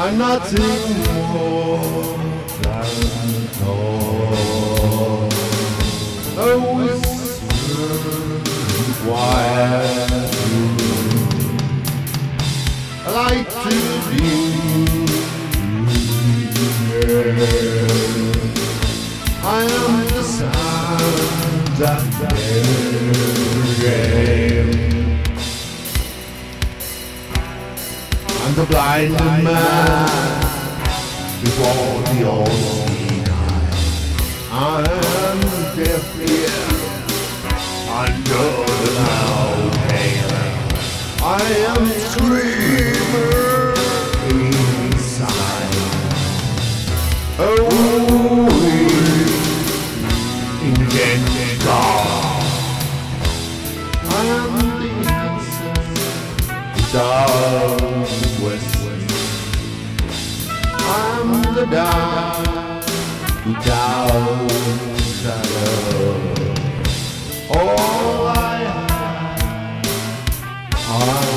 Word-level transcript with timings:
I'm 0.00 0.16
nothing 0.16 0.62
more 1.32 2.16
than 2.62 2.86
a 6.38 6.56
whisper 6.76 7.98
quiet. 9.02 10.30
I 13.04 13.10
like 13.10 13.50
to 13.50 13.74
be. 14.08 14.26
I 19.42 19.62
am 19.62 19.94
the 20.14 20.22
sound 20.22 21.68
that 21.80 22.02
game. 23.80 24.27
The 28.58 28.66
blind 28.66 29.12
man 29.12 29.44
before 31.40 32.02
the 32.10 32.28
all-seeing. 32.28 33.28
I 34.50 34.82
am 35.22 35.40
deaf 35.76 36.06
ear 36.18 36.66
under 38.02 38.48
the 38.82 38.90
loud 38.98 39.74
hail. 39.92 40.32
I 41.22 41.42
am 41.70 41.82
screamer 42.10 43.74
inside. 44.28 45.78
Oh, 47.38 47.68
in 50.64 51.20
the 51.36 51.48
dark. 51.64 52.42
I 54.02 54.24
am 54.40 54.52
the 54.80 54.90
innocent 54.98 55.88
southwest. 56.90 57.87
The 61.58 61.66
dark 61.66 62.84
down 63.64 64.48
shadow. 65.18 66.14
All 67.50 68.26
I 68.28 68.58
have 68.64 69.40
are 70.86 71.28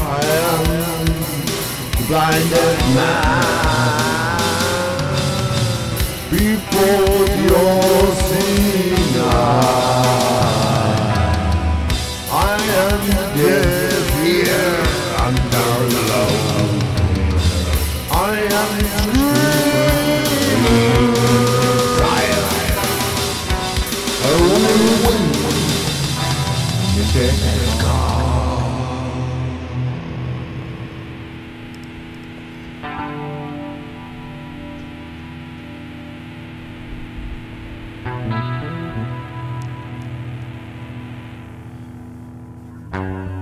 I 0.00 0.20
am 0.42 0.64
blinded 2.08 2.78
man 2.96 3.26
before 6.30 7.35
Thank 15.76 15.92
mm 42.96 43.26
the 43.26 43.30
you. 43.30 43.35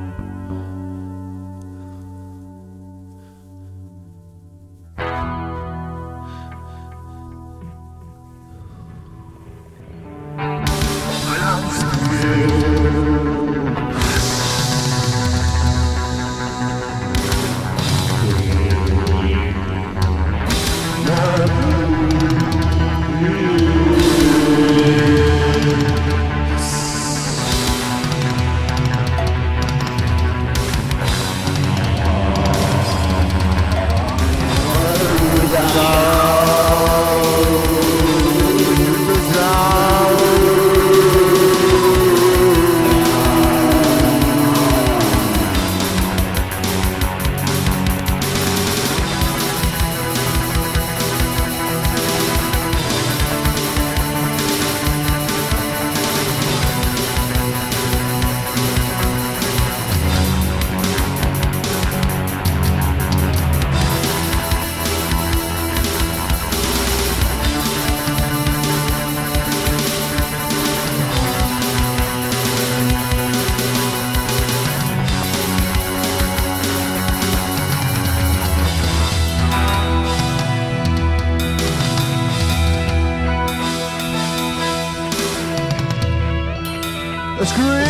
Screw 87.45 87.84